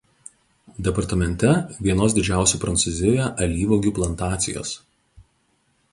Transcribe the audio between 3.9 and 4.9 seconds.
plantacijos.